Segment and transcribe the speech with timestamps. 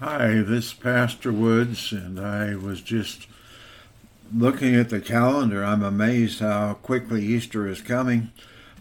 [0.00, 3.26] Hi, this is Pastor Woods, and I was just
[4.32, 5.64] looking at the calendar.
[5.64, 8.30] I'm amazed how quickly Easter is coming.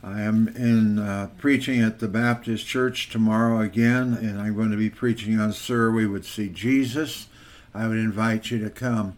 [0.03, 4.77] I am in uh, preaching at the Baptist Church tomorrow again, and I'm going to
[4.77, 7.25] be preaching on Sir, we would see Jesus.
[7.73, 9.17] I would invite you to come.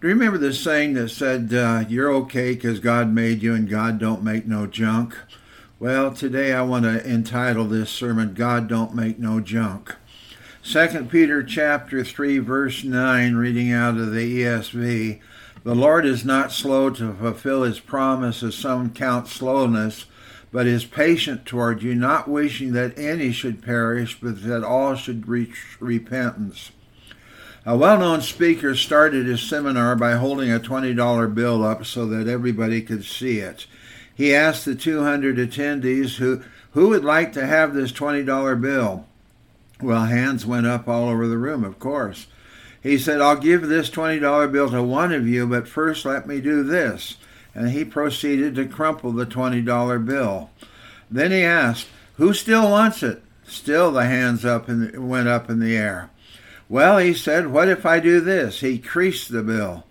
[0.00, 3.68] Do you remember the saying that said, uh, You're okay because God made you and
[3.68, 5.16] God don't make no junk?
[5.80, 9.96] Well, today I want to entitle this sermon, God Don't Make No Junk.
[10.62, 15.18] 2 Peter chapter 3 verse 9 reading out of the ESV
[15.64, 20.04] The Lord is not slow to fulfill his promise as some count slowness
[20.52, 25.26] but is patient toward you not wishing that any should perish but that all should
[25.26, 26.72] reach repentance.
[27.64, 32.82] A well-known speaker started his seminar by holding a $20 bill up so that everybody
[32.82, 33.66] could see it.
[34.14, 39.06] He asked the 200 attendees who who would like to have this $20 bill.
[39.82, 42.26] Well, hands went up all over the room, of course.
[42.82, 46.40] He said, I'll give this $20 bill to one of you, but first let me
[46.40, 47.16] do this.
[47.54, 50.50] And he proceeded to crumple the $20 bill.
[51.10, 53.22] Then he asked, Who still wants it?
[53.44, 56.10] Still the hands up and went up in the air.
[56.68, 58.60] Well, he said, What if I do this?
[58.60, 59.84] He creased the bill.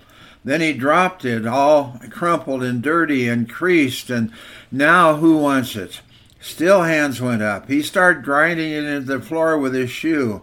[0.45, 4.31] Then he dropped it, all crumpled and dirty and creased, and
[4.71, 5.99] now who wants it?
[6.39, 7.67] Still hands went up.
[7.67, 10.41] He started grinding it into the floor with his shoe.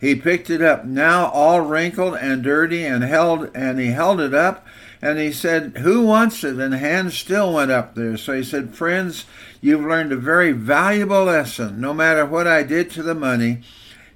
[0.00, 4.34] He picked it up, now all wrinkled and dirty, and held and he held it
[4.34, 4.64] up
[5.00, 6.58] and he said, Who wants it?
[6.58, 8.16] And hands still went up there.
[8.16, 9.24] So he said, Friends,
[9.60, 11.80] you've learned a very valuable lesson.
[11.80, 13.62] No matter what I did to the money,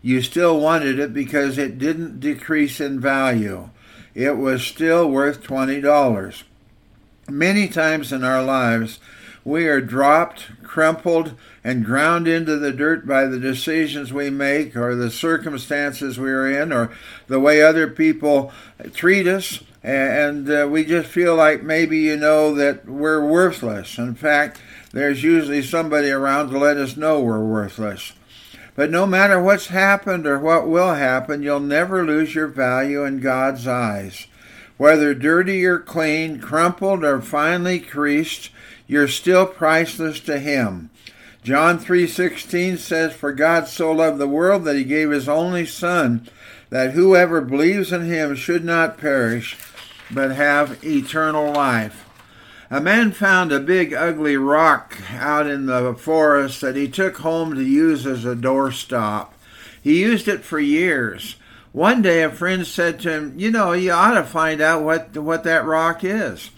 [0.03, 3.71] you still wanted it because it didn't decrease in value.
[4.15, 6.43] It was still worth $20.
[7.29, 8.99] Many times in our lives,
[9.45, 14.95] we are dropped, crumpled, and ground into the dirt by the decisions we make, or
[14.95, 16.93] the circumstances we're in, or
[17.27, 18.53] the way other people
[18.93, 19.61] treat us.
[19.83, 23.99] And uh, we just feel like maybe, you know, that we're worthless.
[23.99, 24.61] In fact,
[24.93, 28.13] there's usually somebody around to let us know we're worthless.
[28.75, 33.21] But no matter what's happened or what will happen, you'll never lose your value in
[33.21, 34.27] God's eyes.
[34.79, 38.51] Whether dirty or clean, crumpled or finely creased,
[38.87, 40.91] you're still priceless to him.
[41.43, 46.29] John 3:16 says for God so loved the world that he gave his only son
[46.71, 49.57] that whoever believes in him should not perish
[50.11, 52.05] but have eternal life.
[52.71, 57.55] A man found a big ugly rock out in the forest that he took home
[57.55, 59.29] to use as a doorstop.
[59.83, 61.37] He used it for years.
[61.73, 65.17] One day a friend said to him, "You know, you ought to find out what
[65.17, 66.51] what that rock is."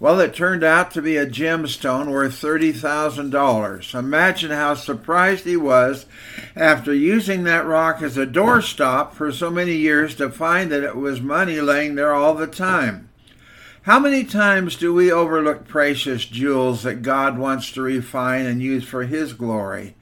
[0.00, 3.98] Well, it turned out to be a gemstone worth $30,000.
[3.98, 6.06] Imagine how surprised he was
[6.54, 10.96] after using that rock as a doorstop for so many years to find that it
[10.96, 13.08] was money laying there all the time.
[13.82, 18.84] How many times do we overlook precious jewels that God wants to refine and use
[18.84, 19.96] for His glory?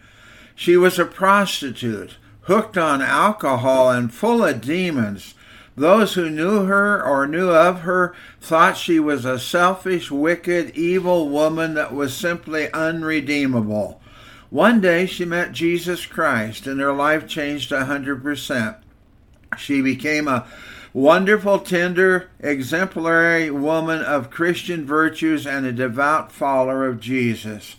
[0.54, 5.35] She was a prostitute, hooked on alcohol and full of demons.
[5.76, 11.28] Those who knew her or knew of her thought she was a selfish, wicked, evil
[11.28, 14.00] woman that was simply unredeemable.
[14.48, 18.76] One day she met Jesus Christ and her life changed a hundred percent.
[19.58, 20.46] She became a
[20.94, 27.76] wonderful, tender, exemplary woman of Christian virtues and a devout follower of Jesus.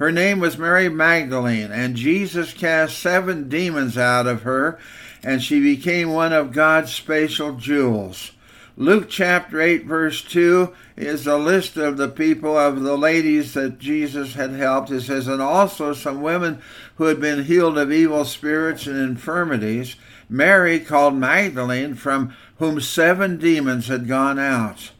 [0.00, 4.80] Her name was Mary Magdalene, and Jesus cast seven demons out of her
[5.22, 8.32] and she became one of God's special jewels.
[8.76, 13.78] Luke chapter 8, verse 2 is a list of the people, of the ladies that
[13.78, 14.90] Jesus had helped.
[14.90, 16.62] It says, and also some women
[16.96, 19.96] who had been healed of evil spirits and infirmities.
[20.30, 24.92] Mary, called Magdalene, from whom seven demons had gone out.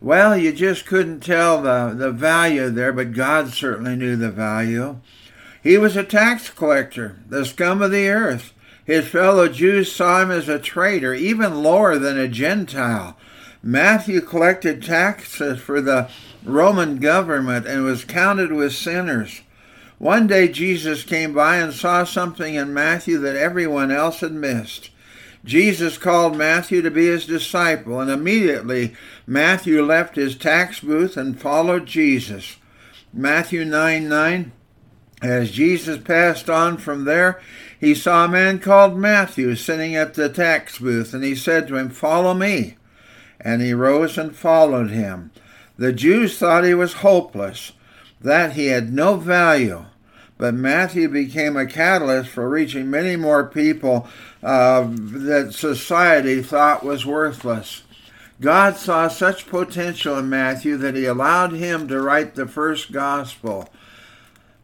[0.00, 5.00] Well, you just couldn't tell the, the value there, but God certainly knew the value.
[5.62, 8.52] He was a tax collector, the scum of the earth.
[8.84, 13.16] His fellow Jews saw him as a traitor, even lower than a Gentile.
[13.62, 16.08] Matthew collected taxes for the
[16.44, 19.40] Roman government and was counted with sinners.
[19.98, 24.90] One day Jesus came by and saw something in Matthew that everyone else had missed.
[25.46, 28.94] Jesus called Matthew to be his disciple, and immediately
[29.26, 32.56] Matthew left his tax booth and followed Jesus.
[33.12, 34.52] Matthew 9 9.
[35.22, 37.40] As Jesus passed on from there,
[37.80, 41.76] he saw a man called Matthew sitting at the tax booth, and he said to
[41.76, 42.76] him, Follow me.
[43.40, 45.30] And he rose and followed him.
[45.78, 47.72] The Jews thought he was hopeless,
[48.20, 49.84] that he had no value.
[50.38, 54.06] But Matthew became a catalyst for reaching many more people
[54.42, 57.82] uh, that society thought was worthless.
[58.40, 63.68] God saw such potential in Matthew that he allowed him to write the first gospel.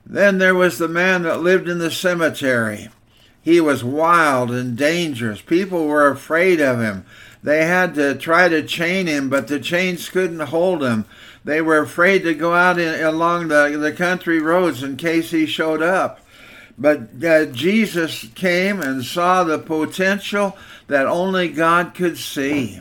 [0.04, 2.88] Then there was the man that lived in the cemetery.
[3.40, 5.40] He was wild and dangerous.
[5.40, 7.06] People were afraid of him.
[7.42, 11.06] They had to try to chain him, but the chains couldn't hold him.
[11.44, 15.46] They were afraid to go out in, along the, the country roads in case he
[15.46, 16.20] showed up.
[16.78, 20.56] But uh, Jesus came and saw the potential
[20.86, 22.80] that only God could see.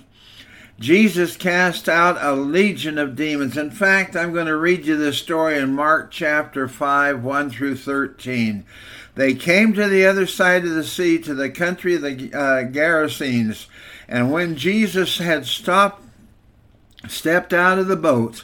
[0.79, 3.55] Jesus cast out a legion of demons.
[3.55, 7.75] In fact, I'm going to read you this story in Mark chapter 5, 1 through
[7.75, 8.65] 13.
[9.13, 12.63] They came to the other side of the sea, to the country of the uh,
[12.71, 13.67] Gerasenes.
[14.07, 16.03] And when Jesus had stopped,
[17.07, 18.43] stepped out of the boat,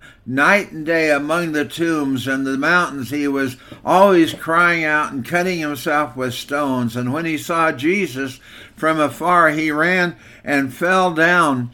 [0.25, 3.09] night and day among the tombs and the mountains.
[3.09, 6.95] He was always crying out and cutting himself with stones.
[6.95, 8.39] And when he saw Jesus
[8.75, 11.71] from afar, he ran and fell down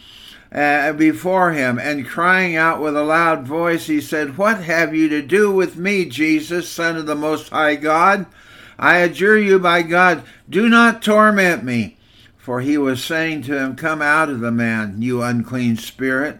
[0.52, 1.78] uh, before him.
[1.78, 5.76] And crying out with a loud voice, he said, What have you to do with
[5.76, 8.26] me, Jesus, Son of the Most High God?
[8.80, 11.98] I adjure you by God, do not torment me.
[12.38, 16.40] For he was saying to him, Come out of the man, you unclean spirit.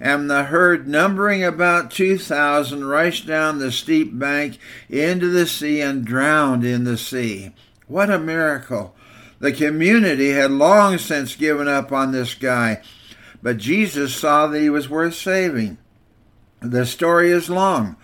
[0.00, 4.58] and the herd, numbering about two thousand, rushed down the steep bank
[4.88, 7.52] into the sea and drowned in the sea.
[7.86, 8.94] What a miracle!
[9.38, 12.82] The community had long since given up on this guy,
[13.42, 15.78] but Jesus saw that he was worth saving.
[16.60, 17.96] The story is long.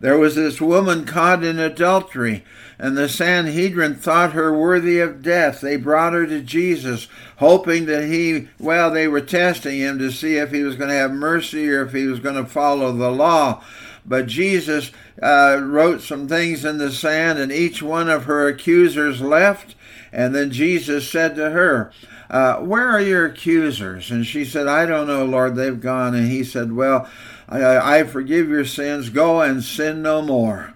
[0.00, 2.42] There was this woman caught in adultery,
[2.78, 5.60] and the Sanhedrin thought her worthy of death.
[5.60, 7.06] They brought her to Jesus,
[7.36, 10.96] hoping that he, well, they were testing him to see if he was going to
[10.96, 13.62] have mercy or if he was going to follow the law.
[14.06, 14.90] But Jesus
[15.22, 19.74] uh, wrote some things in the sand, and each one of her accusers left.
[20.12, 21.92] And then Jesus said to her,
[22.30, 24.10] uh, Where are your accusers?
[24.10, 26.14] And she said, I don't know, Lord, they've gone.
[26.14, 27.08] And he said, Well,
[27.50, 29.08] I, I forgive your sins.
[29.08, 30.74] Go and sin no more.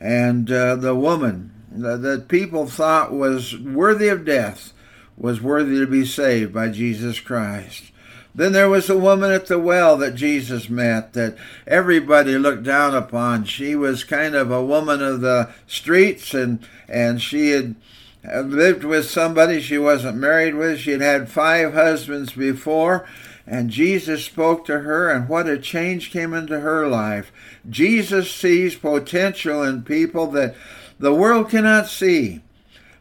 [0.00, 4.72] And uh, the woman that people thought was worthy of death
[5.16, 7.92] was worthy to be saved by Jesus Christ.
[8.34, 11.36] Then there was a woman at the well that Jesus met that
[11.68, 13.44] everybody looked down upon.
[13.44, 17.76] She was kind of a woman of the streets and and she had
[18.24, 20.80] lived with somebody she wasn't married with.
[20.80, 23.06] She had had five husbands before
[23.46, 27.30] and Jesus spoke to her, and what a change came into her life.
[27.68, 30.54] Jesus sees potential in people that
[30.98, 32.42] the world cannot see.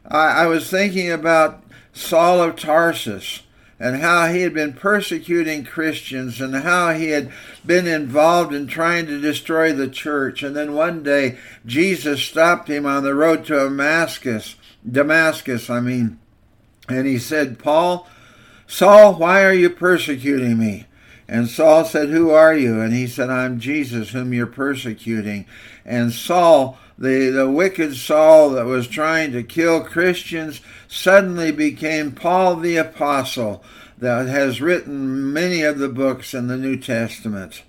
[0.06, 3.44] I, I was thinking about Saul of Tarsus
[3.80, 7.32] and how he had been persecuting Christians and how he had
[7.66, 10.44] been involved in trying to destroy the church.
[10.44, 14.56] And then one day Jesus stopped him on the road to Damascus,
[14.90, 16.20] Damascus, I mean,
[16.90, 18.08] and he said, Paul,
[18.74, 20.88] Saul, why are you persecuting me?
[21.28, 22.82] And Saul said, Who are you?
[22.82, 25.46] And he said, I'm Jesus, whom you're persecuting.
[25.86, 32.56] And Saul, the, the wicked Saul that was trying to kill Christians, suddenly became Paul
[32.56, 33.64] the Apostle,
[34.00, 37.62] that has written many of the books in the New Testament.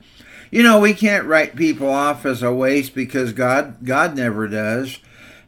[0.51, 5.01] You know, we can't write people off as a waste because God, God never does.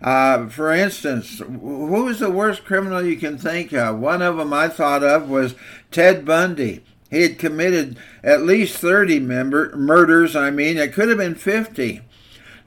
[0.03, 3.99] Uh, for instance, who is the worst criminal you can think of?
[3.99, 5.55] One of them I thought of was
[5.91, 6.85] Ted Bundy.
[7.11, 12.03] He had committed at least 30 member, murders, I mean, it could have been 50.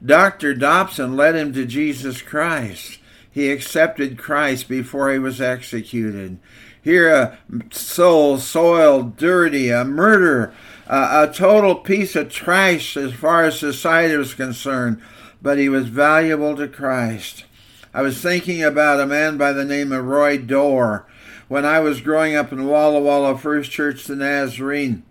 [0.04, 0.54] Dr.
[0.54, 2.98] Dobson led him to Jesus Christ.
[3.30, 6.38] He accepted Christ before he was executed.
[6.82, 7.38] Here, a
[7.70, 10.54] soul soiled, dirty, a murderer,
[10.86, 15.00] a total piece of trash as far as society was concerned
[15.42, 17.44] but he was valuable to Christ.
[17.92, 21.06] I was thinking about a man by the name of Roy Dorr.
[21.48, 25.02] When I was growing up in Walla Walla First Church the Nazarene,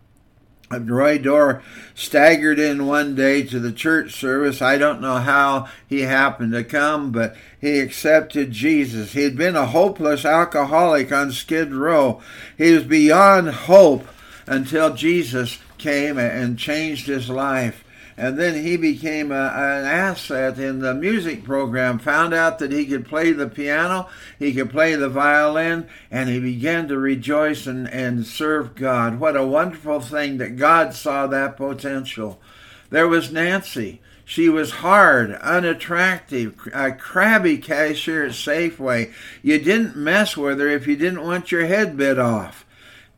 [0.71, 1.63] Roy Dorr
[1.95, 4.61] staggered in one day to the church service.
[4.61, 9.13] I don't know how he happened to come, but he accepted Jesus.
[9.13, 12.21] He had been a hopeless alcoholic on Skid Row.
[12.57, 14.07] He was beyond hope
[14.45, 17.83] until Jesus came and changed his life
[18.19, 21.99] and then he became a, an asset in the music program.
[21.99, 26.37] Found out that he could play the piano, he could play the violin, and he
[26.39, 29.21] began to rejoice and, and serve God.
[29.21, 32.41] What a wonderful thing that God saw that potential.
[32.89, 34.01] There was Nancy.
[34.25, 39.13] She was hard, unattractive, a crabby cashier at Safeway.
[39.41, 42.65] You didn't mess with her if you didn't want your head bit off.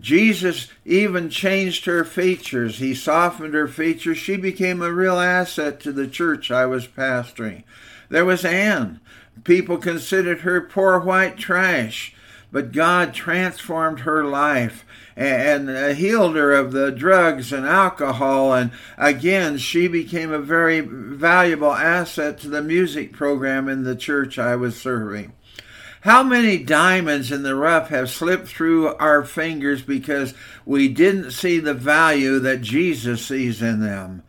[0.02, 2.80] Jesus even changed her features.
[2.80, 4.18] He softened her features.
[4.18, 7.64] She became a real asset to the church I was pastoring.
[8.10, 9.00] There was Anne.
[9.44, 12.14] People considered her poor white trash,
[12.52, 14.84] but God transformed her life
[15.16, 18.54] and healed her of the drugs and alcohol.
[18.54, 24.40] And again, she became a very valuable asset to the music program in the church
[24.40, 25.34] I was serving.
[26.02, 30.34] How many diamonds in the rough have slipped through our fingers because
[30.66, 34.24] we didn't see the value that Jesus sees in them?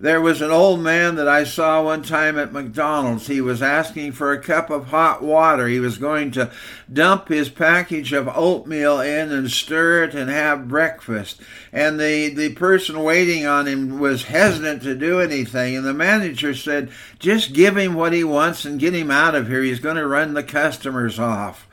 [0.00, 3.26] There was an old man that I saw one time at McDonald's.
[3.26, 5.66] He was asking for a cup of hot water.
[5.66, 6.52] He was going to
[6.92, 11.40] dump his package of oatmeal in and stir it and have breakfast.
[11.72, 15.76] And the, the person waiting on him was hesitant to do anything.
[15.76, 19.48] And the manager said, just give him what he wants and get him out of
[19.48, 19.62] here.
[19.62, 21.66] He's going to run the customers off.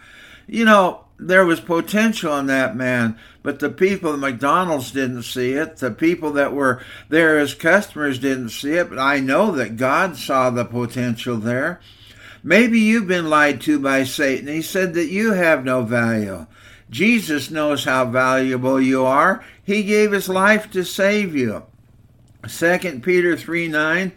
[0.47, 5.53] You know, there was potential in that man, but the people at McDonald's didn't see
[5.53, 5.77] it.
[5.77, 10.17] The people that were there as customers didn't see it, but I know that God
[10.17, 11.79] saw the potential there.
[12.43, 14.47] Maybe you've been lied to by Satan.
[14.47, 16.45] He said that you have no value.
[16.89, 19.43] Jesus knows how valuable you are.
[19.63, 21.63] He gave his life to save you.
[22.47, 24.11] 2 Peter 3 9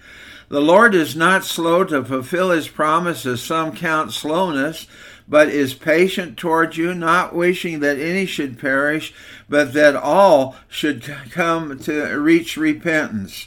[0.50, 4.86] The Lord is not slow to fulfill his promise, as some count slowness
[5.28, 9.12] but is patient toward you, not wishing that any should perish,
[9.48, 13.46] but that all should come to reach repentance.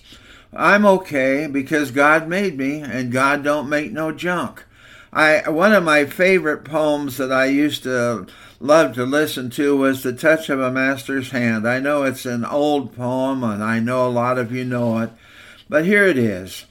[0.54, 4.66] I'm okay because God made me and God don't make no junk.
[5.14, 8.28] I one of my favorite poems that I used to
[8.60, 11.68] love to listen to was The Touch of a Master's Hand.
[11.68, 15.10] I know it's an old poem and I know a lot of you know it,
[15.68, 16.66] but here it is.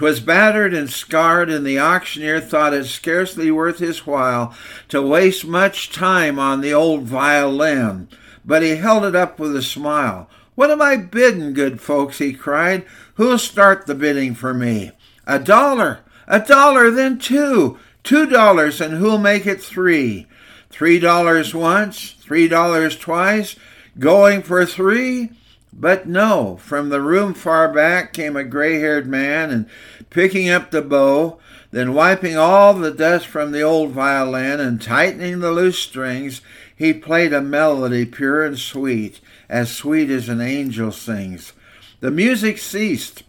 [0.00, 4.54] 'Twas battered and scarred, and the auctioneer thought it scarcely worth his while
[4.88, 8.08] to waste much time on the old violin.
[8.42, 10.30] But he held it up with a smile.
[10.54, 12.16] What am I bidding, good folks?
[12.16, 12.86] he cried.
[13.16, 14.92] Who'll start the bidding for me?
[15.26, 20.26] A dollar, a dollar, then two, two dollars, and who'll make it three?
[20.70, 23.54] Three dollars once, three dollars twice,
[23.98, 25.32] going for three?
[25.72, 29.66] But no, from the room far back came a gray haired man and
[30.10, 31.38] picking up the bow,
[31.70, 36.42] then wiping all the dust from the old violin and tightening the loose strings,
[36.74, 41.52] he played a melody pure and sweet, as sweet as an angel sings.
[42.00, 43.22] The music ceased.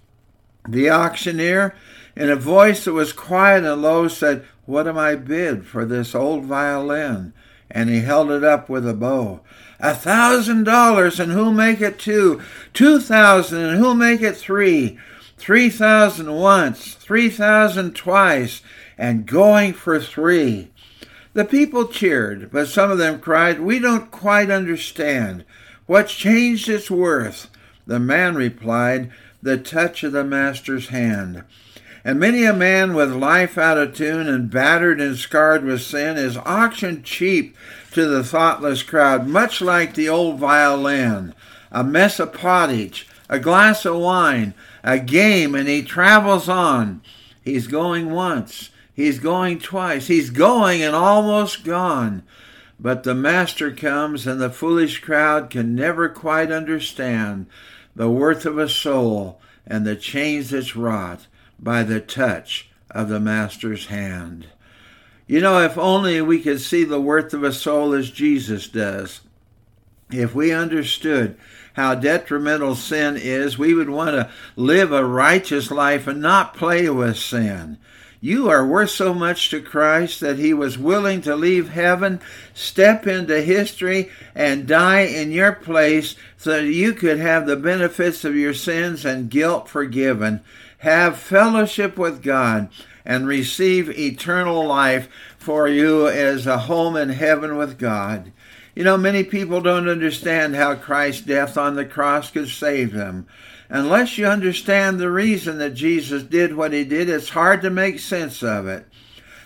[0.67, 1.75] The auctioneer,
[2.15, 6.15] in a voice that was quiet and low, said, What am I bid for this
[6.15, 7.33] old violin?
[7.69, 9.41] And he held it up with a bow.
[9.83, 12.39] A thousand dollars, and who'll make it two?
[12.71, 14.99] Two thousand, and who'll make it three?
[15.37, 18.61] Three thousand once, three thousand twice,
[18.95, 20.69] and going for three.
[21.33, 25.45] The people cheered, but some of them cried, We don't quite understand.
[25.87, 27.49] What's changed its worth?
[27.87, 29.11] The man replied,
[29.41, 31.43] The touch of the Master's hand.
[32.03, 36.17] And many a man with life out of tune and battered and scarred with sin
[36.17, 37.55] is auctioned cheap
[37.91, 41.35] to the thoughtless crowd, much like the old violin,
[41.71, 47.01] a mess of pottage, a glass of wine, a game, and he travels on.
[47.43, 52.23] He's going once, he's going twice, he's going and almost gone.
[52.79, 57.45] But the Master comes, and the foolish crowd can never quite understand
[57.95, 61.27] the worth of a soul and the change that's wrought
[61.61, 64.47] by the touch of the Master's hand.
[65.27, 69.21] You know, if only we could see the worth of a soul as Jesus does.
[70.11, 71.37] If we understood
[71.73, 76.89] how detrimental sin is, we would want to live a righteous life and not play
[76.89, 77.77] with sin.
[78.23, 82.19] You are worth so much to Christ that he was willing to leave heaven,
[82.53, 88.23] step into history, and die in your place so that you could have the benefits
[88.23, 90.41] of your sins and guilt forgiven
[90.81, 92.69] have fellowship with God,
[93.05, 95.07] and receive eternal life
[95.37, 98.31] for you as a home in heaven with God.
[98.75, 103.27] You know, many people don't understand how Christ's death on the cross could save them.
[103.69, 107.99] Unless you understand the reason that Jesus did what he did, it's hard to make
[107.99, 108.87] sense of it.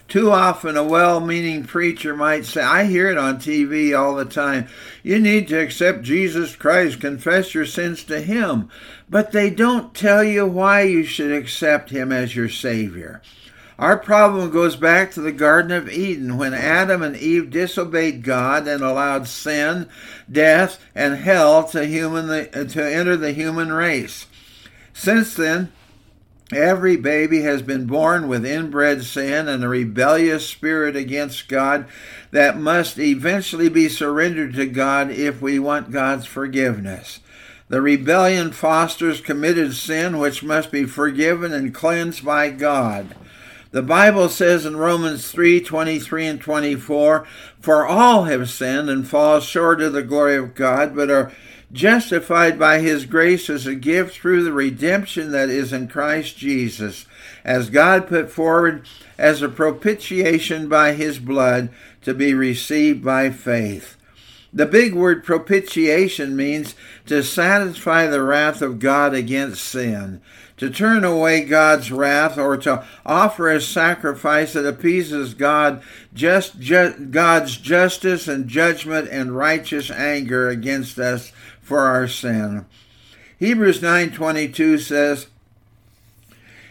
[0.08, 4.26] Too often, a well meaning preacher might say, I hear it on TV all the
[4.26, 4.68] time,
[5.02, 8.70] you need to accept Jesus Christ, confess your sins to Him.
[9.10, 13.22] But they don't tell you why you should accept Him as your Savior.
[13.78, 18.68] Our problem goes back to the Garden of Eden when Adam and Eve disobeyed God
[18.68, 19.90] and allowed sin,
[20.32, 24.28] death, and hell to, human, to enter the human race.
[24.94, 25.74] Since then,
[26.52, 31.88] Every baby has been born with inbred sin and a rebellious spirit against God
[32.30, 37.20] that must eventually be surrendered to God if we want God's forgiveness.
[37.68, 43.16] The rebellion fosters committed sin which must be forgiven and cleansed by God.
[43.72, 47.28] The Bible says in Romans 3 23 and 24,
[47.60, 51.32] For all have sinned and fall short of the glory of God, but are
[51.72, 57.06] justified by his grace as a gift through the redemption that is in Christ Jesus,
[57.44, 61.70] as God put forward as a propitiation by his blood
[62.04, 63.98] to be received by faith.
[64.54, 66.76] The big word propitiation means
[67.08, 70.22] to satisfy the wrath of God against sin,
[70.56, 76.62] to turn away God's wrath, or to offer a sacrifice that appeases God, just,
[77.12, 81.34] God's justice and judgment and righteous anger against us
[81.66, 82.66] for our sin.
[83.40, 85.28] Hebrews 9:22 says,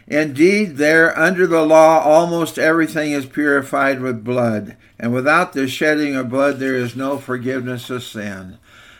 [0.07, 6.15] Indeed, there under the law almost everything is purified with blood, and without the shedding
[6.15, 8.59] of blood there is no forgiveness of sin.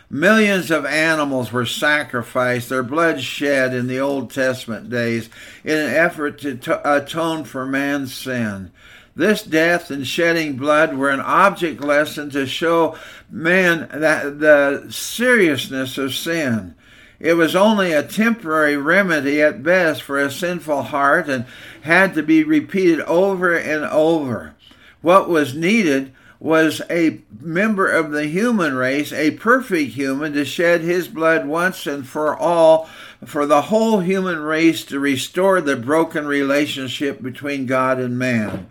[0.09, 5.29] Millions of animals were sacrificed, their blood shed in the Old Testament days
[5.63, 8.71] in an effort to atone for man's sin.
[9.15, 12.97] This death and shedding blood were an object lesson to show
[13.29, 16.75] man that the seriousness of sin.
[17.17, 21.45] It was only a temporary remedy at best for a sinful heart and
[21.83, 24.53] had to be repeated over and over.
[25.01, 30.81] What was needed was a member of the human race, a perfect human, to shed
[30.81, 32.89] his blood once and for all
[33.23, 38.67] for the whole human race to restore the broken relationship between God and man.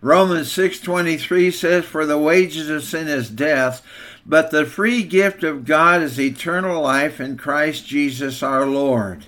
[0.00, 3.82] Romans 6:23 says for the wages of sin is death,
[4.24, 9.26] but the free gift of God is eternal life in Christ Jesus our Lord.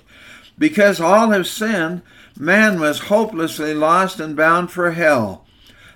[0.57, 2.03] Because all have sinned,
[2.39, 5.45] man was hopelessly lost and bound for hell.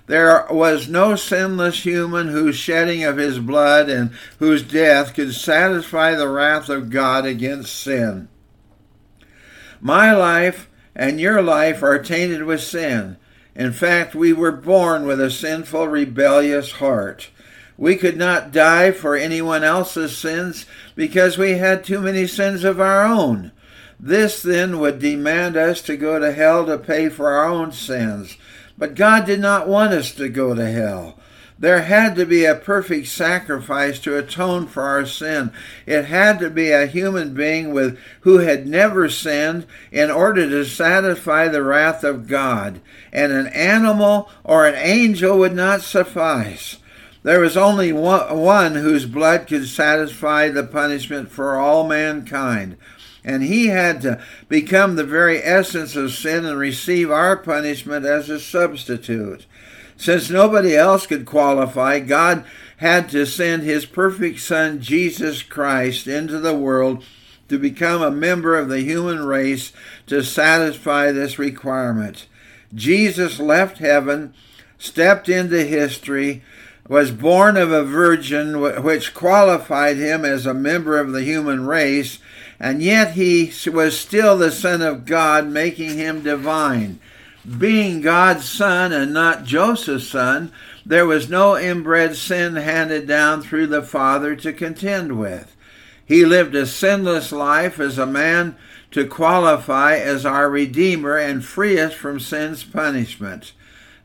[0.06, 6.14] There was no sinless human whose shedding of his blood and whose death could satisfy
[6.14, 8.28] the wrath of God against sin.
[9.80, 13.16] My life and your life are tainted with sin.
[13.56, 17.30] In fact, we were born with a sinful, rebellious heart.
[17.78, 22.80] We could not die for anyone else's sins because we had too many sins of
[22.80, 23.52] our own.
[23.98, 28.36] This then would demand us to go to hell to pay for our own sins.
[28.76, 31.18] But God did not want us to go to hell.
[31.58, 35.52] There had to be a perfect sacrifice to atone for our sin.
[35.86, 40.64] It had to be a human being with who had never sinned in order to
[40.66, 42.80] satisfy the wrath of God.
[43.10, 46.76] And an animal or an angel would not suffice.
[47.22, 52.76] There was only one, one whose blood could satisfy the punishment for all mankind.
[53.24, 58.30] And he had to become the very essence of sin and receive our punishment as
[58.30, 59.46] a substitute.
[59.96, 62.44] Since nobody else could qualify, God
[62.78, 67.04] had to send his perfect Son, Jesus Christ, into the world
[67.48, 69.72] to become a member of the human race
[70.06, 72.26] to satisfy this requirement.
[72.74, 74.34] Jesus left heaven,
[74.78, 76.42] stepped into history,
[76.88, 82.18] was born of a virgin, which qualified him as a member of the human race,
[82.60, 87.00] and yet he was still the Son of God, making him divine
[87.58, 90.52] being God's son and not Joseph's son,
[90.84, 95.56] there was no inbred sin handed down through the Father to contend with.
[96.04, 98.56] He lived a sinless life as a man
[98.92, 103.52] to qualify as our Redeemer and free us from sin's punishment.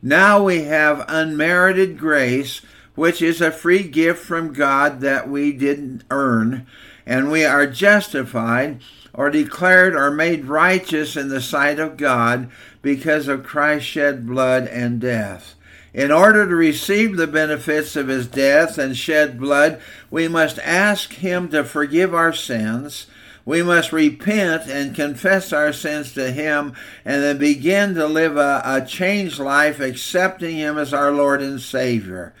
[0.02, 2.60] Now we have unmerited grace,
[2.94, 6.66] which is a free gift from God that we didn't earn,
[7.06, 8.80] and we are justified
[9.14, 14.66] or declared or made righteous in the sight of God because of Christ's shed blood
[14.68, 15.54] and death.
[15.94, 21.12] In order to receive the benefits of his death and shed blood, we must ask
[21.12, 23.06] him to forgive our sins.
[23.44, 28.62] We must repent and confess our sins to him and then begin to live a,
[28.64, 32.32] a changed life, accepting him as our Lord and Savior.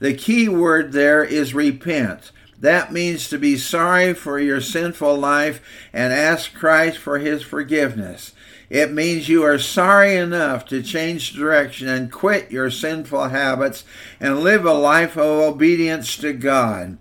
[0.00, 2.30] The key word there is repent.
[2.60, 5.60] That means to be sorry for your sinful life
[5.92, 8.32] and ask Christ for his forgiveness.
[8.68, 13.84] It means you are sorry enough to change direction and quit your sinful habits
[14.20, 16.98] and live a life of obedience to God.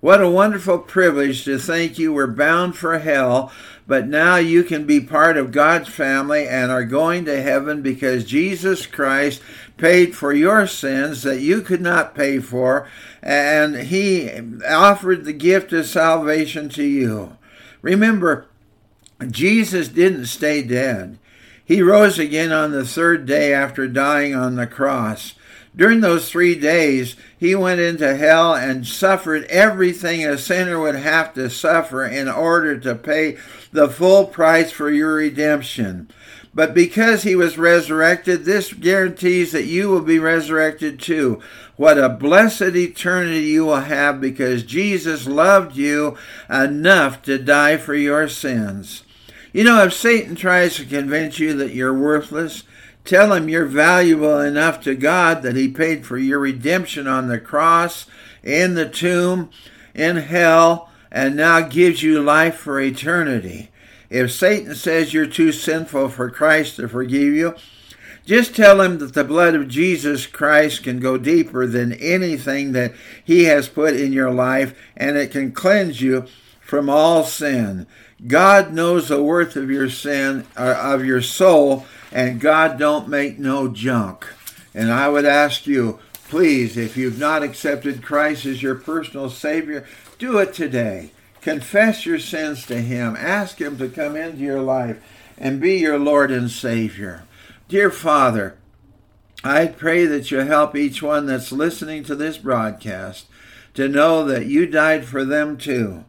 [0.00, 3.50] What a wonderful privilege to think you were bound for hell,
[3.84, 8.24] but now you can be part of God's family and are going to heaven because
[8.24, 9.42] Jesus Christ
[9.76, 12.88] paid for your sins that you could not pay for,
[13.24, 14.30] and He
[14.68, 17.36] offered the gift of salvation to you.
[17.82, 18.46] Remember,
[19.28, 21.18] Jesus didn't stay dead.
[21.64, 25.34] He rose again on the third day after dying on the cross.
[25.78, 31.32] During those three days, he went into hell and suffered everything a sinner would have
[31.34, 33.36] to suffer in order to pay
[33.70, 36.10] the full price for your redemption.
[36.52, 41.40] But because he was resurrected, this guarantees that you will be resurrected too.
[41.76, 46.18] What a blessed eternity you will have because Jesus loved you
[46.50, 49.04] enough to die for your sins.
[49.52, 52.64] You know, if Satan tries to convince you that you're worthless,
[53.08, 57.40] tell him you're valuable enough to God that he paid for your redemption on the
[57.40, 58.06] cross,
[58.42, 59.50] in the tomb,
[59.94, 63.70] in hell, and now gives you life for eternity.
[64.10, 67.54] If Satan says you're too sinful for Christ to forgive you,
[68.26, 72.92] just tell him that the blood of Jesus Christ can go deeper than anything that
[73.24, 76.26] he has put in your life and it can cleanse you
[76.60, 77.86] from all sin.
[78.26, 83.38] God knows the worth of your sin, uh, of your soul, and God don't make
[83.38, 84.26] no junk.
[84.74, 89.86] And I would ask you, please, if you've not accepted Christ as your personal Savior,
[90.18, 91.12] do it today.
[91.40, 93.16] Confess your sins to Him.
[93.16, 95.02] Ask Him to come into your life
[95.36, 97.24] and be your Lord and Savior.
[97.68, 98.56] Dear Father,
[99.44, 103.26] I pray that you help each one that's listening to this broadcast
[103.74, 106.04] to know that you died for them too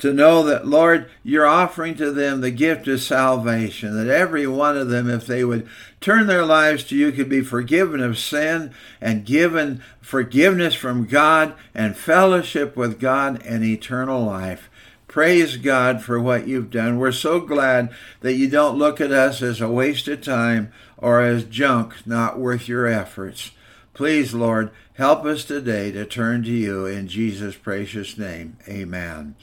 [0.00, 4.76] to know that, Lord, you're offering to them the gift of salvation, that every one
[4.76, 5.68] of them, if they would
[6.00, 11.54] turn their lives to you, could be forgiven of sin and given forgiveness from God
[11.74, 14.70] and fellowship with God and eternal life.
[15.06, 16.98] Praise God for what you've done.
[16.98, 21.20] We're so glad that you don't look at us as a waste of time or
[21.20, 23.50] as junk not worth your efforts.
[23.92, 28.56] Please, Lord, help us today to turn to you in Jesus' precious name.
[28.68, 29.34] Amen.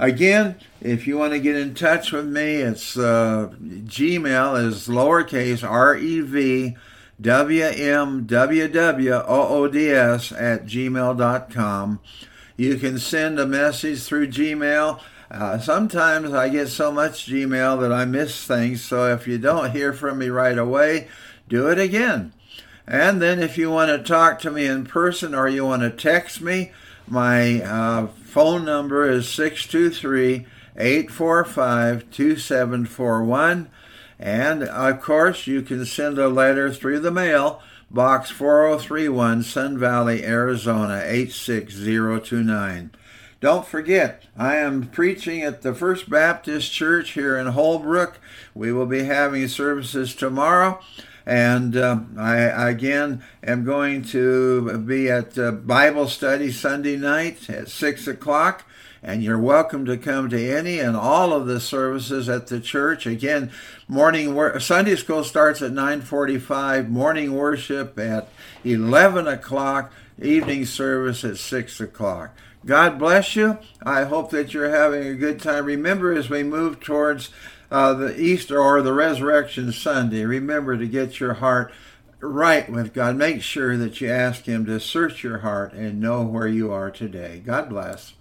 [0.00, 5.62] Again, if you want to get in touch with me, it's uh, Gmail is lowercase
[5.62, 6.74] r e v
[7.20, 12.00] w m w w o o d s at gmail.com.
[12.56, 15.00] You can send a message through Gmail.
[15.30, 19.72] Uh, sometimes I get so much Gmail that I miss things, so if you don't
[19.72, 21.08] hear from me right away,
[21.46, 22.32] do it again.
[22.86, 25.90] And then if you want to talk to me in person or you want to
[25.90, 26.72] text me,
[27.06, 33.68] my uh, phone number is 623 845 2741.
[34.20, 40.24] And of course, you can send a letter through the mail, Box 4031, Sun Valley,
[40.24, 42.92] Arizona 86029.
[43.40, 48.20] Don't forget, I am preaching at the First Baptist Church here in Holbrook.
[48.54, 50.78] We will be having services tomorrow.
[51.26, 52.38] And uh, I
[52.70, 58.64] again am going to be at uh, Bible study Sunday night at 6 o'clock.
[59.02, 63.06] And you're welcome to come to any and all of the services at the church.
[63.06, 63.50] Again,
[63.88, 66.90] morning wor- Sunday school starts at 9:45.
[66.90, 68.28] Morning worship at
[68.64, 69.92] 11 o'clock.
[70.20, 72.36] Evening service at 6 o'clock.
[72.66, 73.56] God bless you.
[73.82, 75.64] I hope that you're having a good time.
[75.64, 77.30] Remember, as we move towards
[77.70, 81.72] uh, the Easter or the Resurrection Sunday, remember to get your heart
[82.20, 83.16] right with God.
[83.16, 86.90] Make sure that you ask Him to search your heart and know where you are
[86.90, 87.42] today.
[87.44, 88.14] God bless.